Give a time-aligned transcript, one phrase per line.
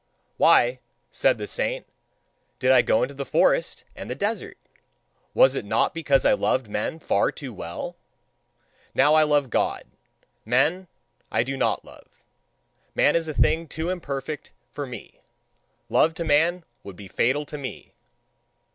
[0.37, 0.79] "Why,"
[1.11, 1.85] said the saint,
[2.57, 4.57] "did I go into the forest and the desert?
[5.35, 7.97] Was it not because I loved men far too well?
[8.95, 9.83] Now I love God:
[10.43, 10.87] men,
[11.31, 12.25] I do not love.
[12.95, 15.19] Man is a thing too imperfect for me.
[15.87, 17.93] Love to man would be fatal to me."